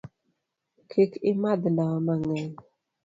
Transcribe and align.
Kik 0.89 1.11
imadh 1.31 1.63
ndawa 1.73 1.97
mang'eny. 2.07 2.51